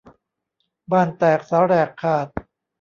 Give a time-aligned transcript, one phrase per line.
[0.91, 2.27] บ้านแตกสาแหรกขาด